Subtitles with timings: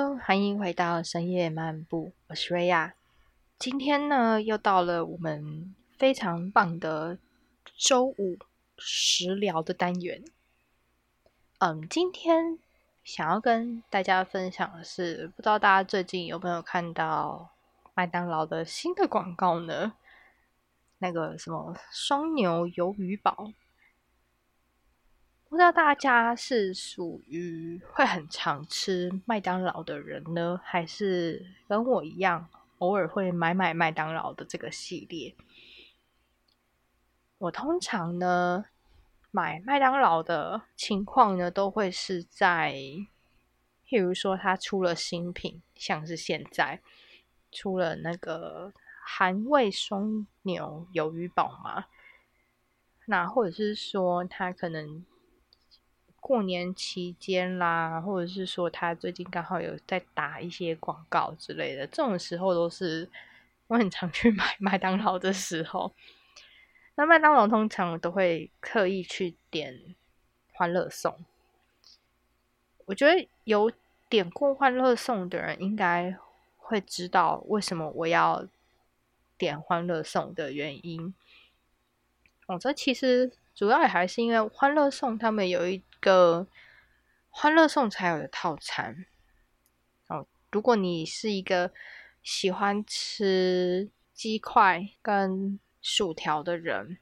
[0.00, 2.94] 欢迎回到深夜漫步，我是瑞亚。
[3.58, 7.18] 今天呢，又到了我们非常棒的
[7.76, 8.38] 周五
[8.78, 10.24] 食疗的单元。
[11.58, 12.58] 嗯，今天
[13.04, 17.50] 想要跟大家分享的是，不知道大家最近有没有看到
[17.92, 19.92] 麦当劳的新的广告呢？
[20.98, 23.52] 那个什么双牛鱿鱼堡。
[25.50, 35.34] 不知道大家是属于会很常吃麦当劳的人呢，还是跟我一样偶尔会买买麦当劳的这个系列？
[37.38, 38.66] 我通常呢
[39.32, 42.72] 买麦当劳的情况呢，都会是在，
[43.84, 46.80] 譬如说它出了新品，像是现在
[47.50, 48.72] 出了那个
[49.04, 51.86] 韩味松牛鱿鱼堡嘛，
[53.06, 55.04] 那或者是说它可能。
[56.20, 63.08] 过年期间啦，或者是说他最近刚好有在打一些广告之类的，这种时候都是
[63.66, 65.92] 我很常去买麦当劳的时候。
[66.94, 69.96] 那麦当劳通常都会刻意去点
[70.52, 71.18] 欢乐颂。
[72.84, 73.72] 我觉得有
[74.08, 76.14] 点过欢乐颂的人应该
[76.58, 78.46] 会知道为什么我要
[79.38, 81.14] 点欢乐颂的原因。
[82.46, 85.82] 哦，这其实主要也还是因为欢乐颂他们有一。
[86.00, 86.48] 个
[87.28, 89.06] 欢乐颂才有的套餐
[90.08, 90.26] 哦。
[90.50, 91.72] 如果你是一个
[92.22, 96.98] 喜欢吃鸡块跟薯条的人，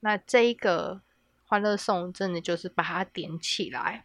[0.00, 1.02] 那这一个
[1.44, 4.04] 欢乐颂真的就是把它点起来。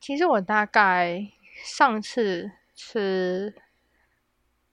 [0.00, 1.30] 其实我大概
[1.64, 3.54] 上次吃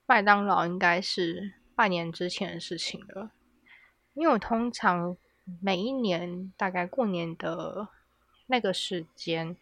[0.06, 3.32] 麦当劳应该是半年之前的事情了，
[4.14, 5.16] 因为我通常。
[5.62, 7.88] 每一年大概过年的
[8.48, 9.56] 那个时间，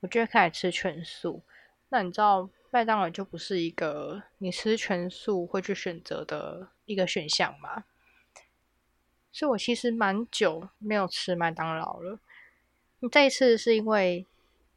[0.00, 1.42] 我就会开始吃全素。
[1.88, 7.84] 那你知道麦当劳就不是一个你吃全素会去选择的一个选项吗？
[9.30, 12.18] 所以我其实蛮久没有吃麦当劳了。
[13.12, 14.26] 这一次是因为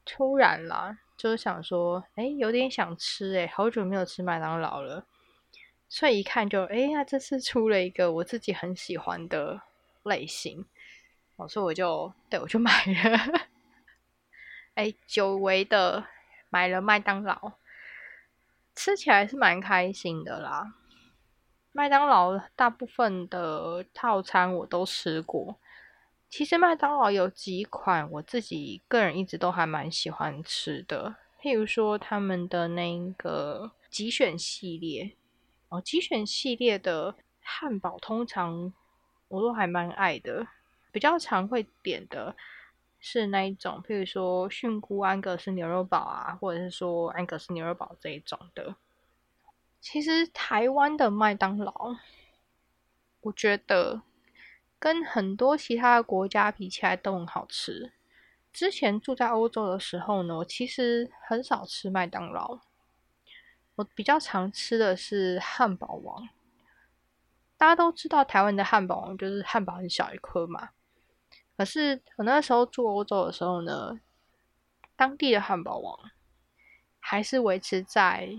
[0.05, 5.05] 突然啦，就是想说，哎，有点想吃，哎，好久没有吃麦当劳了。
[5.89, 9.61] 所以一看就，哎呀，这次出了一个我自己很喜欢的。
[10.03, 10.65] 类型，
[11.35, 13.49] 哦，所以我就对我就 买了，
[14.75, 16.05] 哎，久违的
[16.49, 17.53] 买了麦当劳，
[18.75, 20.73] 吃起来是蛮开心的啦。
[21.71, 25.59] 麦当劳大部分的套餐我都吃过，
[26.29, 35.15] 其实麦当劳有几款我自己个人一直都还蛮喜欢吃的，譬如说他们的那个集选系列，
[35.69, 38.73] 哦，集选系列的汉堡通常。
[39.31, 40.45] 我都还蛮爱的，
[40.91, 42.35] 比较常会点的
[42.99, 48.75] 是那一种，譬如说菌菇安格斯牛肉堡啊，或者是说安格斯牛肉堡这一种的。
[49.79, 51.95] 其实台湾的麦当劳，
[53.21, 54.01] 我觉得
[54.77, 57.93] 跟很多其他的国家比起来都很好吃。
[58.51, 62.59] 之前住在欧洲的时候呢，我其实很少吃麦当劳，
[63.75, 66.27] 我比较常吃的是汉堡王。
[67.61, 70.69] 大家都知道台湾的汉堡王就是汉堡很小一颗嘛，
[71.55, 73.99] 可是我那时候住欧洲的时候呢，
[74.95, 76.09] 当地的汉堡王
[76.99, 78.31] 还是维持在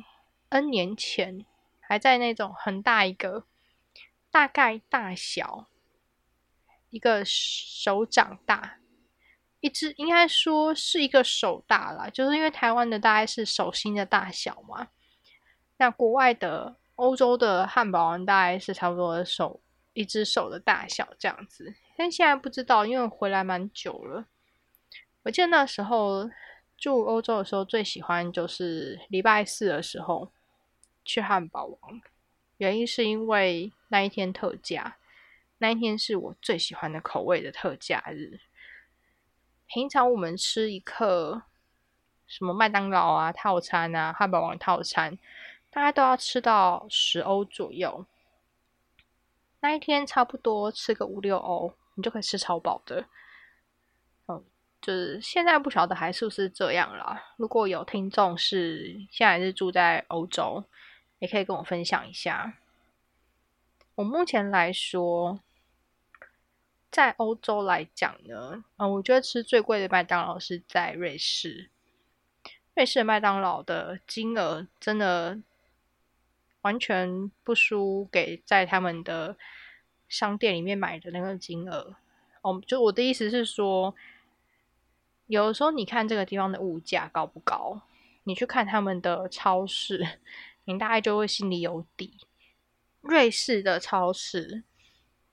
[0.49, 1.47] N 年前，
[1.79, 3.47] 还在那种很大一个，
[4.29, 5.67] 大概大小
[6.91, 8.79] 一个手掌大，
[9.61, 14.89] 一只应该说是一个手大啦，就是因为台湾的大概是手心的大小嘛，
[15.77, 16.82] 那国外的。
[16.97, 19.61] 欧洲的汉堡王大概是差不多手
[19.95, 24.27] 一只手的大小这样子，但现在不知道，因为回来蛮久了。
[25.25, 26.31] 我记得那时候
[26.77, 30.31] 住欧洲的时候，最喜欢就是礼拜四的时候
[31.05, 32.01] 去汉堡王，
[32.59, 34.97] 原因是因为那一天特价，
[35.59, 38.41] 那一天是我最喜欢的口味的特价日。
[39.67, 41.43] 平常我们吃一克
[42.27, 45.19] 什么麦当劳啊套餐啊，汉堡王套餐。
[45.75, 48.05] 大概都要吃到十欧左右，
[49.61, 53.07] 那一天差不多吃个五六欧，你就可以吃超饱的。
[54.29, 54.45] 嗯，
[54.83, 57.25] 就是现在不晓得还是不是这样啦。
[57.39, 60.63] 如果有听众是现在是住在欧洲，
[61.21, 62.59] 也可以跟我分享一下。
[63.95, 65.41] 我目前来说，
[66.91, 71.71] 在欧洲来讲呢，嗯，我觉得吃最贵的麦当劳是在瑞士。
[72.75, 75.41] 瑞士麦当劳的金额真的。
[76.63, 79.37] 完全不输给在他们的
[80.09, 81.95] 商店里面买的那个金额
[82.41, 82.61] 哦。
[82.67, 83.95] 就我的意思是说，
[85.27, 87.83] 有的时候你看这个地方的物价高不高，
[88.25, 90.21] 你去看他们的超市，
[90.65, 92.27] 你大概就会心里有底。
[93.01, 94.63] 瑞士的超市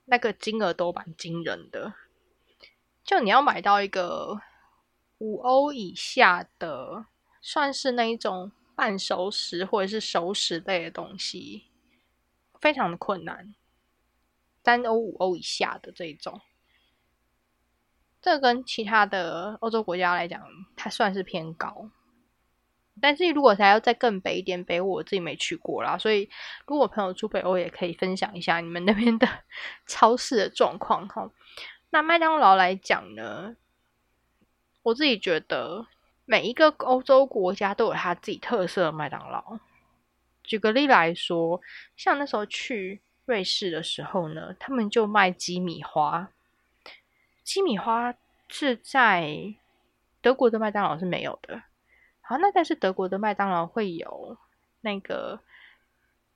[0.06, 1.94] 那个金额都蛮惊人的，
[3.04, 4.42] 就你要买到一个
[5.20, 7.06] 五欧以下的，
[7.40, 11.66] 算是那一种半熟食或者是熟食类的东西，
[12.62, 13.54] 非常的困难。
[14.64, 16.40] 三欧、五欧以下的这一种，
[18.22, 20.42] 这跟其他的欧洲国家来讲，
[20.78, 21.90] 它算是偏高。
[23.02, 26.30] 但是如果还要再更北一点，北欧我自己没去过啦，所以
[26.66, 29.28] 如果朋友住北欧，也可以分享一下你们那边的
[29.88, 31.30] 超市的状况哈。
[31.90, 33.58] 那麦当劳来讲呢，
[34.84, 35.88] 我自己觉得
[36.30, 39.58] 每一个欧洲国家都有它自己特色的麦当劳。
[40.44, 41.60] 举个例来说，
[41.98, 46.30] 像那时候去瑞士的时候呢，他们就卖鸡米花。
[47.44, 48.14] 鸡米花
[48.48, 49.56] 是在
[50.22, 51.64] 德国的麦当劳是没有的。
[52.22, 54.38] 好，那但是德国的麦当劳会有
[54.81, 55.40] 那个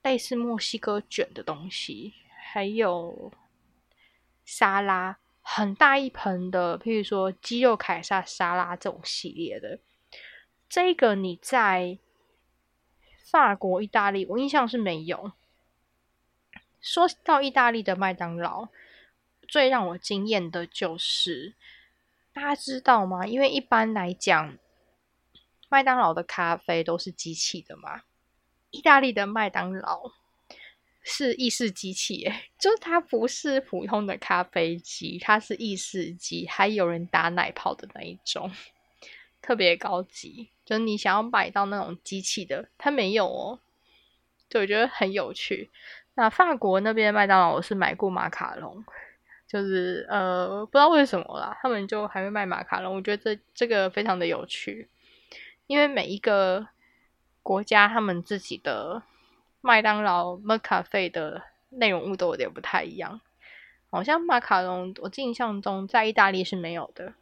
[0.01, 2.16] 类似墨西哥卷的东西，
[2.51, 3.31] 还有
[4.44, 9.80] 沙拉，很大一盆的，譬如说鸡肉凯撒沙拉这种系列的。
[10.68, 12.00] 这个你在
[13.30, 15.34] 法国、意大利，我印象是没有。
[16.81, 18.69] 说到意大利的麦当劳，
[19.48, 21.54] 最让我惊艳的就是
[22.34, 23.28] 大家知道吗？
[23.28, 24.57] 因为一般来讲。
[25.69, 28.04] 麦当劳的咖啡都是机器的嘛？
[28.69, 30.12] 意大利的麦当劳
[31.04, 38.50] 是意式机器，诶， 就是它不是普通的咖啡机，它是意式机，还有人打奶泡的那一种，
[39.42, 40.50] 特别高级。
[40.66, 43.60] 就是你想要买到那种机器的，它没有哦。
[44.50, 45.70] 就我觉得很有趣。
[46.14, 48.86] 那法国那边麦当劳我是买过马卡龙，
[49.48, 54.88] 就是呃不知道为什么啦，他们就还会卖马卡龙，我觉得这这个非常的有趣。
[55.68, 56.68] 因为每一个
[57.42, 59.02] 国家他们自己的
[59.65, 63.21] 麦当劳、麦咖啡的内容物都有点不太一样。
[63.89, 67.13] 好像马卡龙，我印象中在意大利是没有的。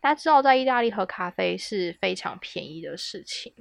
[0.00, 3.52] 大家知道，在意大利喝咖啡是非常便宜的事情。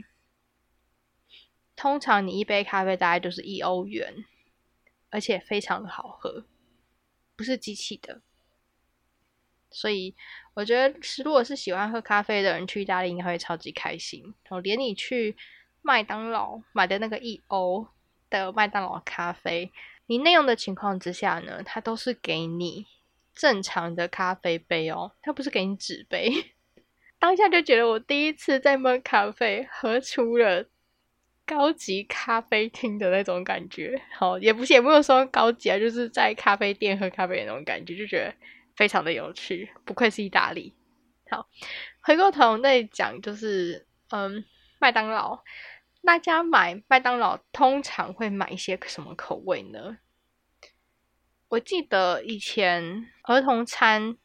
[1.76, 4.24] 通常你一杯咖啡大概就是一欧元，
[5.10, 6.46] 而且非常的好喝，
[7.36, 8.22] 不是机器的。
[9.72, 10.16] 所以
[10.54, 14.36] 我觉得，是如果是喜欢喝咖啡的人去意大利，应该会超级开心。
[14.50, 15.36] 我连你去
[15.82, 17.88] 麦当劳买的那个一欧
[18.30, 19.72] 的麦当劳咖啡，
[20.08, 22.86] 你内用的情况之下呢，它都是给你
[23.34, 26.54] 正常的咖啡杯哦，它不是给你纸杯。
[27.20, 30.66] 当下就觉得我第一次在喝咖啡，喝出了
[31.46, 34.02] 高级咖啡厅的那种感觉。
[34.14, 38.34] 好，也不是也不用说高级啊，就是在咖啡店喝咖啡的那种感觉，就觉得。
[38.76, 40.74] 非常的有趣，不愧是意大利。
[41.30, 41.50] 好，
[42.00, 44.46] 回过头再讲，就是嗯，
[44.80, 45.44] 麦当劳，
[46.04, 50.00] 大家买麦当劳通常会买一些什么口味呢？
[51.50, 54.18] 我记得以前儿童餐，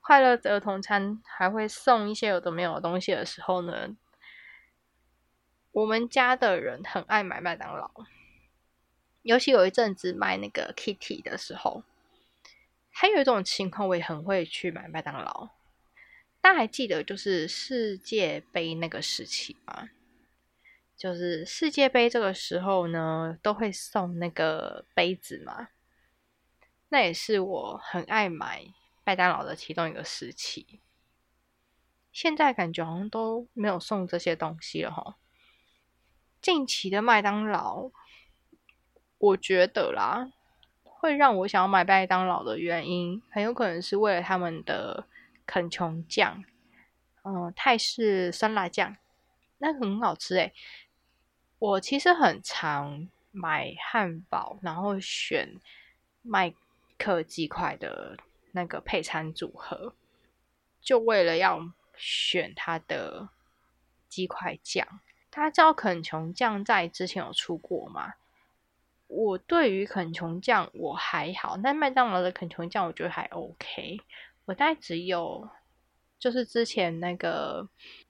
[0.00, 3.96] 快乐的儿童餐还会送一些有的没有的东西的时候呢，
[5.72, 7.90] 我们家的人很爱买麦当劳，
[9.22, 11.82] 尤其有一阵子卖那个 Kitty 的时候。
[12.92, 15.48] 还有一种情况，我也很会去买麦当劳。
[16.40, 19.88] 大家还记得就是世界杯那个时期吗？
[21.00, 25.68] 就是世界杯这个时候呢，都会送那个杯子嘛。
[26.90, 28.66] 那也是我很爱买
[29.02, 30.82] 麦当劳的其中一个时期。
[32.12, 35.16] 现在感觉好像都没有送这些东西了哈。
[36.42, 37.90] 近期的麦当劳，
[39.16, 40.30] 我觉得啦。
[40.82, 45.06] 会让我想要买麦当劳的原因，很有可能是为了他们的
[45.46, 46.44] 肯琼酱，
[47.22, 48.98] 嗯，泰式酸辣酱，
[49.56, 50.52] 那很好吃诶。
[51.60, 55.60] 我其实很常买汉堡，然后选
[56.22, 56.54] 麦
[56.98, 58.16] 克鸡块的
[58.52, 59.94] 那个配餐组合，
[60.80, 61.60] 就为了要
[61.94, 63.28] 选它的
[64.08, 64.88] 鸡块酱。
[65.28, 68.14] 大家知道肯琼酱在之前有出过吗？
[69.06, 74.00] 我对于肯琼酱我还好，但麦当劳的肯琼酱我觉得还 OK。
[74.46, 75.46] 我大概只有
[76.18, 77.68] 就是之前那个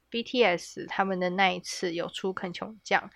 [0.08, 3.10] BTS 他们的那一次有出肯琼酱，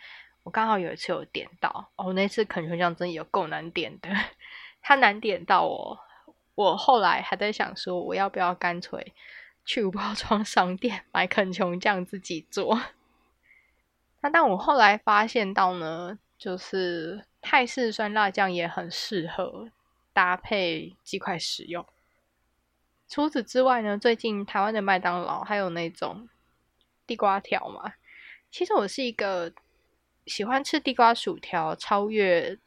[0.44, 4.08] 我刚好有一次有点到哦，那次肯琼酱真的有够难点的，
[4.80, 5.98] 它难点到我，
[6.54, 9.12] 我后来还在想说我要不要干脆
[9.64, 12.80] 去包装商店买肯琼酱自己做。
[14.22, 17.24] 那但我后来发现到呢，就是。
[17.46, 19.68] 泰式酸辣酱也很适合
[20.14, 21.84] 搭配鸡块使用，
[23.06, 26.26] 除此之外呢，最近台湾的麦当劳还有那种
[27.06, 27.92] 地瓜条嘛。
[28.50, 29.52] 其实我是一个
[30.26, 32.58] 喜欢吃地瓜薯条超越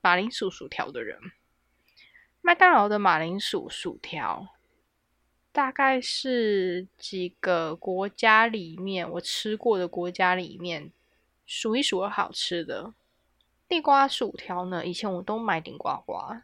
[0.00, 1.18] 马铃薯薯条的人。
[2.40, 4.48] 麦当劳的马铃薯薯条，
[5.52, 10.90] 大概是几个国家里面我吃过的国家里面
[11.46, 12.94] 数一数二好吃的。
[13.68, 16.42] 地瓜薯条呢，以前我都买顶呱呱，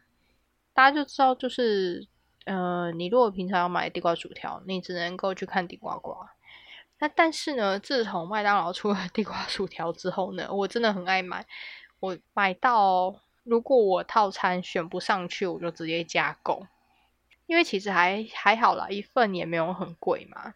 [0.73, 2.07] 大家就知道，就是
[2.45, 6.25] 呃，你如果平常要买地瓜薯条，你只能够去看顶呱呱。
[6.99, 11.45] 那但是呢，自从麦当劳出了 地瓜薯条之后呢，我真的很爱买，
[11.99, 13.21] 我买到。
[13.45, 16.67] 如果我套餐选不上去，我就直接加购，
[17.47, 20.53] 因为其实还还好啦，一份也没有很贵嘛。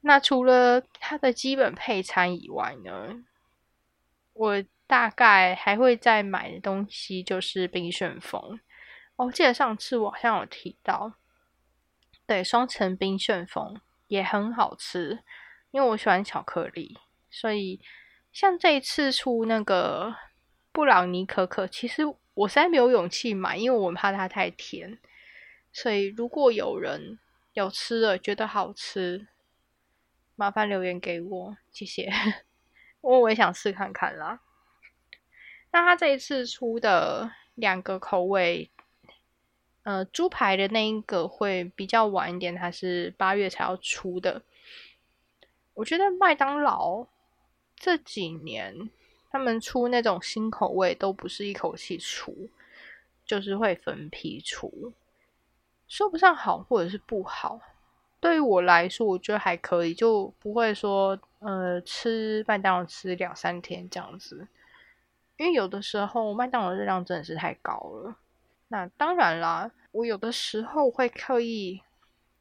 [0.00, 3.22] 那除了它的基本配餐以外呢，
[4.32, 8.58] 我大概还会再买的东西就是冰旋风。
[9.16, 11.12] 哦，记得上次我好像有提到，
[12.26, 15.22] 对，双层冰旋风也很好吃，
[15.70, 16.98] 因为我喜欢巧克力，
[17.30, 17.80] 所以
[18.32, 20.14] 像这一次出那个。
[20.72, 22.02] 布朗尼可可，其实
[22.34, 24.98] 我实在没有勇气买，因为我怕它太甜。
[25.72, 27.18] 所以如果有人
[27.54, 29.26] 有吃了觉得好吃，
[30.34, 32.12] 麻烦留言给我，谢谢。
[33.00, 34.40] 我我也想试看看啦。
[35.72, 38.70] 那他这一次出的两个口味，
[39.86, 44.42] 呃，猪排的那一个会比较晚一点，它是八月才要出的。
[45.74, 47.06] 我觉得麦当劳
[47.76, 48.90] 这几年。
[49.28, 52.48] 他们出那种新口味都不是一口气出，
[53.26, 54.94] 就是会分批出，
[55.86, 57.60] 说不上好或者是不好。
[58.18, 64.48] 对于我来说，我觉得还可以，就不会说呃吃麦当劳吃两三天这样子。
[65.36, 67.74] 因为有的时候麦当劳热量真的是太高
[68.04, 68.16] 了。
[68.68, 71.82] 那当然啦，我有的时候会刻意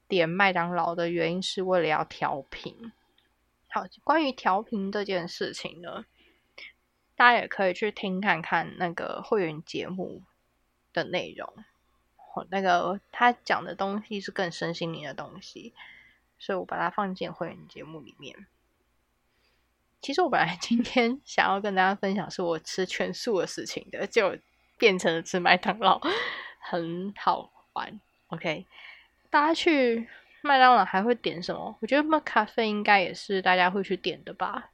[0.08, 2.91] 点麦当劳的原因是为了要调频。
[3.70, 6.05] 好，关于调频这件事情呢。
[7.17, 10.22] 大家也可以去听看看那个会员节目
[10.91, 11.53] 的内容，
[12.50, 15.74] 那个他讲的东西是更深心灵的东西，
[16.38, 18.46] 所以我把它放进会员节目里面。
[20.01, 24.38] 其实我本来今天想要跟大家分享是我吃全素的事情的，就
[24.77, 26.01] 变成了吃麦当劳，
[26.60, 28.00] 很好玩。
[28.27, 28.65] OK，
[29.29, 30.08] 大家去
[30.41, 31.75] 麦当劳还会点什么？
[31.79, 34.72] 我觉得麦咖啡应该也是大家会去点的吧。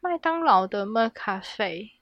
[0.00, 1.92] 麦当劳的麦咖啡，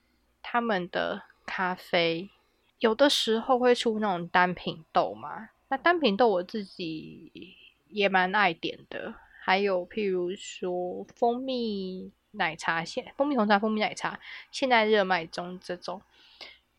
[0.43, 2.31] 他们的咖啡
[2.79, 5.51] 有的时候会出那种单品豆嘛。
[5.69, 7.57] 那单品豆我自己
[7.89, 9.15] 也蛮爱点的。
[9.45, 14.19] 还有譬如说蜂蜜奶茶，现蜂蜜红茶、蜂蜜奶茶
[14.51, 16.01] 现在热卖中这种。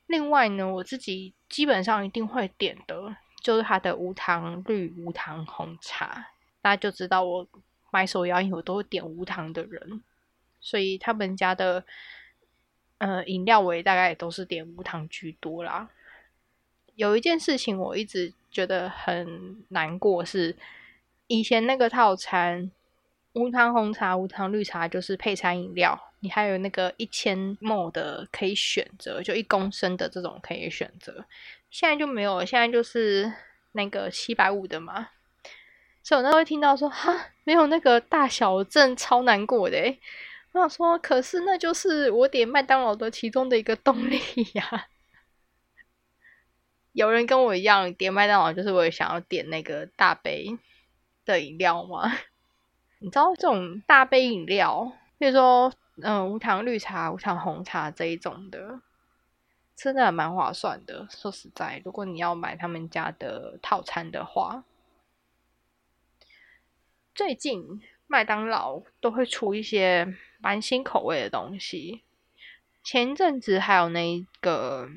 [0.08, 6.28] 另外呢，我自己基本上一定会点的就是它的无糖绿无糖红茶。
[6.62, 7.48] 大家就知道我
[7.92, 10.02] 买手摇饮我都会点无糖的人。
[10.60, 11.84] 所以他们家的
[13.00, 15.90] 呃饮料，我也大概也都是点无糖居多啦。
[16.96, 20.56] 有一件事情我一直觉得很难过，是
[21.28, 22.72] 以前那个套餐
[23.34, 31.26] 无糖红茶、无糖绿茶就是配餐饮料，你还有那个一千沫的可以选择，就一公升的这种可以选择。
[31.70, 33.30] 现在就没有了，现在就是
[33.74, 35.10] 那个七百五的嘛。
[36.02, 39.78] 所以我那时候听到说哈，没有那个大小，真超难过的
[40.54, 44.22] 我想说，可是那就是我点麦当劳的其中的一个动力
[44.54, 44.88] 呀。
[46.94, 50.58] 有人跟我一样点麦当劳，就是我想要点那个大杯
[51.26, 52.10] 的饮料吗？
[53.00, 58.82] 你知道这种大杯饮料，比如说嗯无糖绿茶、无糖红茶这一种的，
[59.76, 61.08] 真的蛮划算的。
[61.10, 64.64] 说实在，如果你要买他们家的套餐的话，
[67.14, 70.16] 最近麦当劳都会出一些。
[70.44, 72.04] 蛮新口味的东西，
[72.84, 74.90] 前一阵子还有那个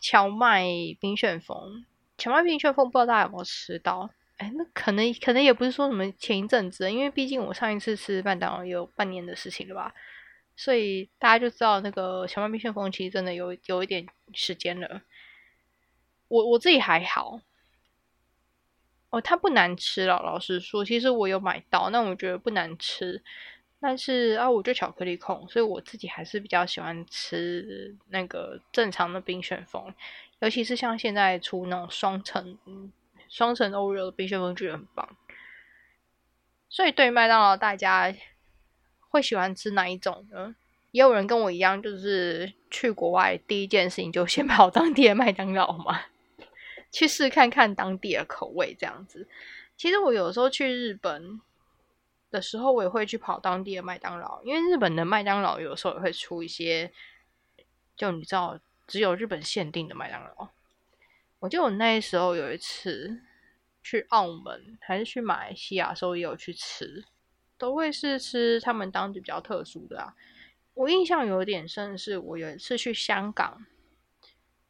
[0.00, 0.66] 荞麦
[0.98, 1.86] 冰旋风，
[2.16, 4.10] 荞麦冰旋风不知道大家有没有吃到？
[4.38, 9.94] 哎，那可能可能也不是说什么前一阵子，因为毕竟我上一次吃麦当劳有半年的事情了吧，
[10.58, 15.02] 所以大家就知道那个小麦冰旋风其实真的有有一点时间了。
[16.26, 17.40] 我我自己还好，
[19.10, 20.20] 哦，它不难吃了。
[20.20, 23.22] 老实说，其实我有买到，那我觉得不难吃。
[23.80, 29.94] 但是啊，我就巧克力控，所以我自己还是比较喜欢吃那个正常的冰旋风，
[30.40, 32.58] 尤其是像现在出那种双层
[33.28, 35.16] 双层欧热的冰旋风，觉得很棒。
[36.68, 38.12] 所以对麦当劳，大家
[39.08, 40.54] 会喜欢吃哪一种呢？
[40.92, 46.00] 也有人跟我一样，就是去国外第一件事情就先 跑当地的麦当劳嘛。
[46.90, 49.28] 去试看看当地的口味这样子。
[49.76, 51.38] 其实我有时候去日本
[52.30, 56.90] 的时候，我也会去跑当地的麦当劳，因为日本的麦当劳有时候也会出一些，
[57.94, 60.48] 就你知道，只有日本限定的麦当劳。
[61.40, 63.20] 我记得我那时候有一次
[63.82, 67.04] 去澳门还是去马来西亚的时候，也有去吃，
[67.58, 70.14] 都会是吃他们当地比较特殊的啊。
[70.74, 73.66] 我印象有点深的是，我有一次去香港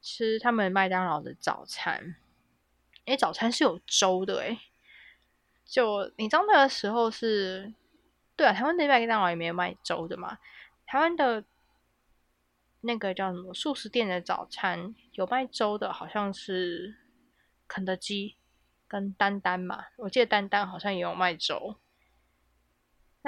[0.00, 2.16] 吃他们麦当劳的早餐，
[3.04, 4.58] 哎，早餐是有粥的哎。
[5.66, 7.74] 就你知道那个时候是，
[8.34, 10.38] 对啊，台湾的麦当劳也没有卖粥的嘛。
[10.86, 11.44] 台湾的
[12.80, 16.96] 那个叫什么素食店的早餐有卖粥的，好像是
[17.66, 18.36] 肯德基
[18.86, 19.84] 跟丹丹嘛。
[19.98, 21.76] 我记得丹丹好像也有卖粥，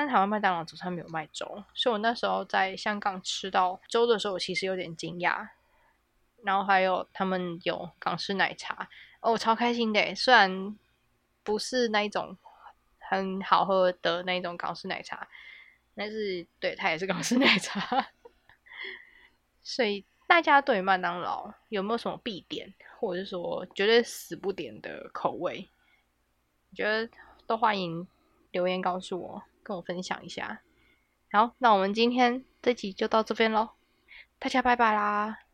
[0.00, 5.49] 但台湾麦当劳早餐没有卖粥，所以我那时候在香港吃到粥的时候，我其实有点惊讶。
[6.42, 8.88] 然后还有他们有港式奶茶，
[9.21, 10.76] 哦，超开心的，虽然。
[11.42, 12.37] 不是那一种
[12.99, 15.26] 很好喝的那种港式奶茶，
[15.97, 18.07] 但是对它也是港式奶茶。
[19.62, 25.66] 所以大家对于麦当劳有没有什么必点，或者是说绝对死不点的口味？
[26.71, 27.11] 我觉得
[27.47, 28.07] 都欢迎
[28.50, 30.62] 留言告诉我，跟我分享一下。
[31.33, 33.71] 好，那我们今天这集就到这边喽，
[34.38, 35.50] 大家拜拜啦！